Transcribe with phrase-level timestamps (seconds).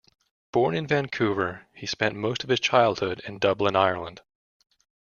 [0.51, 4.21] Born in Vancouver, he spent most of this childhood in Dublin, Ireland.